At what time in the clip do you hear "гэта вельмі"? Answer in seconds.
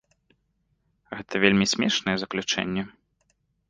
1.15-1.65